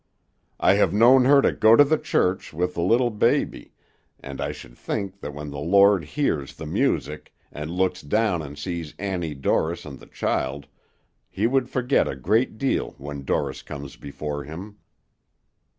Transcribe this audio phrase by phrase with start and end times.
[0.59, 3.73] I have known her to go to the church with the little baby,
[4.19, 8.57] and I should think that when the Lord hears the music, and looks down and
[8.57, 10.65] sees Annie Dorris and the child,
[11.29, 14.77] He would forget a great deal when Dorris comes before Him."